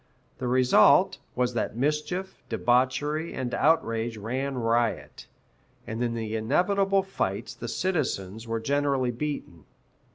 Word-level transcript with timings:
The 0.39 0.47
result 0.47 1.19
was 1.35 1.53
that 1.53 1.77
mischief, 1.77 2.41
debauchery, 2.49 3.35
and 3.35 3.53
outrage 3.53 4.17
ran 4.17 4.57
riot, 4.57 5.27
and 5.85 6.03
in 6.03 6.15
the 6.15 6.35
inevitable 6.35 7.03
fights 7.03 7.53
the 7.53 7.67
citizens 7.67 8.47
were 8.47 8.59
generally 8.59 9.11
beaten. 9.11 9.65